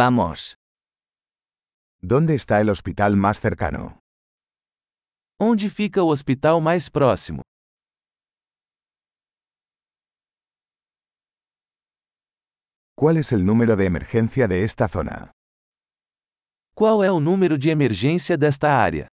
Vamos. 0.00 0.54
¿Dónde 2.00 2.36
está 2.36 2.60
el 2.60 2.68
hospital 2.68 3.16
más 3.16 3.40
cercano? 3.40 3.98
Onde 5.40 5.68
fica 5.68 6.04
o 6.04 6.12
hospital 6.12 6.62
mais 6.62 6.88
próximo? 6.88 7.42
¿Cuál 12.94 13.16
es 13.16 13.32
el 13.32 13.44
número 13.44 13.74
de 13.74 13.86
emergencia 13.86 14.46
de 14.46 14.62
esta 14.62 14.86
zona? 14.86 15.32
Qual 16.76 17.02
é 17.02 17.10
o 17.10 17.18
número 17.18 17.58
de 17.58 17.70
emergência 17.70 18.38
desta 18.38 18.68
área? 18.80 19.08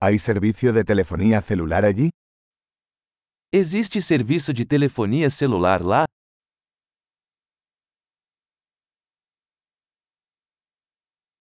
¿Hay 0.00 0.20
servicio 0.20 0.72
de 0.72 0.84
telefonía 0.84 1.40
celular 1.42 1.84
allí? 1.84 2.10
Existe 3.56 4.00
serviço 4.02 4.52
de 4.52 4.64
telefonia 4.66 5.30
celular 5.30 5.80
lá? 5.80 6.06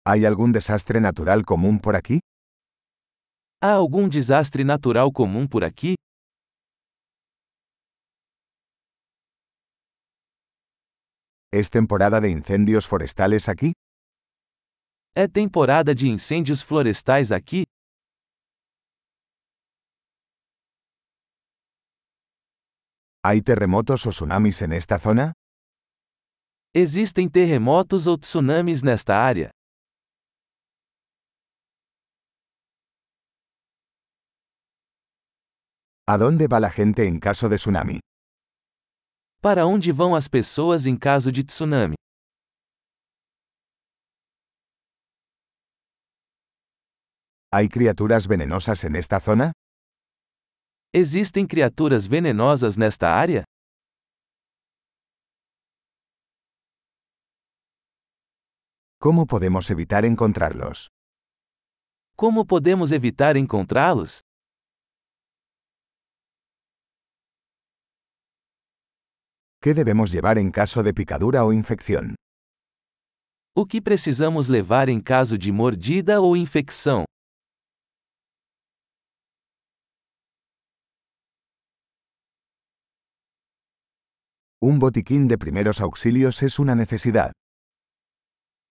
¿Hay 0.07 0.25
algún 0.25 0.53
desastre 0.53 1.01
natural 1.01 1.45
común 1.45 1.81
por 1.81 1.97
aquí? 1.97 2.21
Há 3.61 3.73
algum 3.73 4.09
desastre 4.09 4.63
natural 4.63 5.11
comum 5.13 5.49
por 5.49 5.65
aqui? 5.65 5.97
¿Es 11.53 11.69
temporada 11.69 12.21
de 12.21 12.31
incendios 12.31 12.87
forestales 12.87 13.49
aquí? 13.49 13.73
É 15.17 15.27
temporada 15.27 15.93
de 15.97 16.07
incêndios 16.07 16.63
florestais 16.63 17.33
aqui? 17.33 17.65
¿Hay 23.31 23.43
terremotos 23.43 24.07
o 24.07 24.09
tsunamis 24.09 24.63
en 24.63 24.73
esta 24.73 24.99
zona? 24.99 25.35
Existem 26.75 27.29
terremotos 27.29 28.07
ou 28.07 28.17
tsunamis 28.17 28.83
nesta 28.83 29.17
área? 29.17 29.51
¿A 36.09 36.17
dónde 36.17 36.49
va 36.49 36.59
la 36.59 36.71
gente 36.71 37.07
en 37.07 37.21
caso 37.21 37.51
de 37.51 37.57
tsunami? 37.57 37.99
Para 39.43 39.67
onde 39.67 39.93
vão 39.93 40.17
as 40.17 40.27
pessoas 40.27 40.87
em 40.87 40.97
caso 40.97 41.31
de 41.31 41.45
tsunami? 41.45 41.97
¿Hay 47.53 47.69
criaturas 47.69 48.27
venenosas 48.27 48.85
en 48.85 48.97
esta 48.97 49.21
zona? 49.21 49.53
Existem 50.95 51.47
criaturas 51.47 52.07
venenosas 52.07 52.79
nesta 52.79 53.09
área? 53.09 53.45
¿Cómo 58.99 59.27
podemos 59.27 59.69
evitar 59.71 60.07
encontrarlos? 60.07 60.89
Como 62.17 62.47
podemos 62.47 62.91
evitar 62.91 63.37
encontrá-los? 63.37 64.21
¿Qué 69.61 69.75
debemos 69.75 70.11
llevar 70.11 70.39
en 70.39 70.51
caso 70.51 70.83
de 70.83 70.95
picadura 70.95 71.45
o 71.45 71.53
infección? 71.53 72.15
O 73.55 73.67
que 73.67 73.83
precisamos 73.83 74.49
levar 74.49 74.89
em 74.89 75.03
caso 75.03 75.37
de 75.37 75.53
mordida 75.53 76.19
ou 76.23 76.35
infecção? 76.35 77.05
Un 84.61 84.81
botiquín 84.81 85.29
de 85.29 85.39
primeros 85.39 85.81
auxilios 85.81 86.43
es 86.43 86.59
una 86.59 86.75
necesidad. 86.75 87.31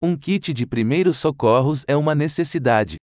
Um 0.01 0.17
kit 0.17 0.53
de 0.53 0.67
primeiros 0.67 1.15
socorros 1.15 1.85
é 1.87 1.95
uma 1.95 2.13
necessidade. 2.13 2.97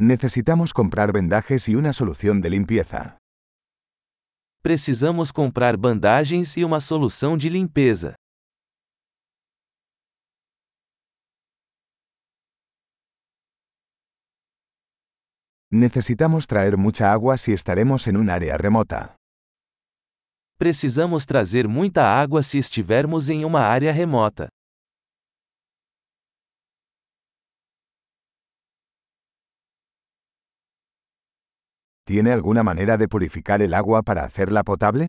Necesitamos 0.00 0.72
comprar 0.72 1.12
vendajes 1.12 1.68
y 1.68 1.74
una 1.74 1.92
solución 1.92 2.40
de 2.40 2.48
limpieza. 2.48 3.18
Precisamos 4.62 5.30
comprar 5.30 5.76
bandagens 5.76 6.56
e 6.56 6.64
uma 6.64 6.80
solução 6.80 7.36
de 7.36 7.50
limpeza. 7.50 8.14
Necesitamos 15.74 16.46
traer 16.46 16.76
mucha 16.76 17.10
agua 17.10 17.38
si 17.38 17.54
estaremos 17.54 18.06
en 18.06 18.18
un 18.18 18.28
área 18.28 18.58
remota. 18.58 19.16
Precisamos 20.58 21.24
trazer 21.24 21.66
muita 21.66 22.20
água 22.20 22.42
se 22.42 22.58
estivermos 22.58 23.30
em 23.30 23.46
uma 23.46 23.60
área 23.72 23.90
remota. 23.90 24.50
¿Tiene 32.06 32.32
alguna 32.32 32.62
manera 32.62 32.98
de 32.98 33.08
purificar 33.08 33.62
el 33.62 33.72
agua 33.72 34.02
para 34.02 34.24
hacerla 34.24 34.62
potable? 34.62 35.06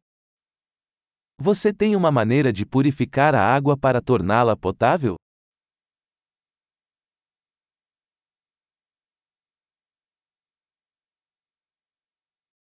Você 1.41 1.73
tem 1.73 1.93
uma 1.97 2.09
maneira 2.09 2.53
de 2.53 2.65
purificar 2.65 3.35
a 3.35 3.53
água 3.53 3.75
para 3.77 4.01
torná-la 4.01 4.55
potável? 4.55 5.17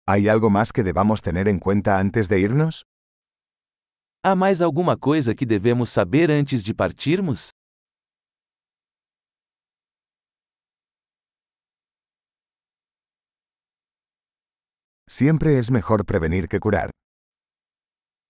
¿Hay 0.08 0.28
algo 0.28 0.50
más 0.50 0.70
que 0.70 0.84
debamos 0.84 1.20
tener 1.20 1.48
en 1.48 1.58
cuenta 1.58 1.98
antes 1.98 2.28
de 2.28 2.38
irnos? 2.38 2.84
Há 4.22 4.36
mais 4.36 4.62
alguma 4.62 4.96
coisa 4.96 5.34
que 5.34 5.44
devemos 5.44 5.90
saber 5.90 6.30
antes 6.30 6.62
de 6.64 6.72
partirmos? 6.72 7.50
Siempre 15.08 15.58
es 15.58 15.72
mejor 15.72 16.04
prevenir 16.04 16.46
que 16.46 16.60
curar. 16.60 16.90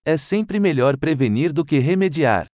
É 0.03 0.17
sempre 0.17 0.59
melhor 0.59 0.97
prevenir 0.97 1.53
do 1.53 1.63
que 1.63 1.79
remediar. 1.79 2.47